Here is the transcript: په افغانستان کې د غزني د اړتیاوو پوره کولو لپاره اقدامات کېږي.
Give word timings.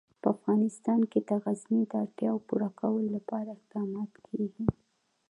په 0.21 0.27
افغانستان 0.35 0.99
کې 1.11 1.19
د 1.27 1.29
غزني 1.43 1.81
د 1.91 1.93
اړتیاوو 2.03 2.45
پوره 2.47 2.69
کولو 2.79 3.07
لپاره 3.17 3.49
اقدامات 3.57 4.11
کېږي. 4.27 4.65